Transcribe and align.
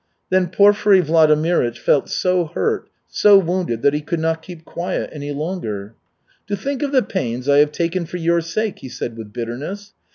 Then 0.31 0.47
Porfiry 0.47 0.99
Vladimirych 1.03 1.77
felt 1.77 2.09
so 2.09 2.45
hurt, 2.45 2.89
so 3.07 3.37
wounded 3.37 3.83
that 3.83 3.93
he 3.93 4.01
could 4.01 4.19
not 4.19 4.41
keep 4.41 4.65
quiet 4.65 5.11
any 5.13 5.31
longer. 5.31 5.93
"To 6.47 6.55
think 6.57 6.81
of 6.81 6.91
the 6.91 7.03
pains 7.03 7.47
I 7.47 7.59
have 7.59 7.71
taken 7.71 8.07
for 8.07 8.17
your 8.17 8.41
sake!" 8.41 8.79
he 8.79 8.89
said, 8.89 9.15
with 9.15 9.31
bitterness. 9.31 9.93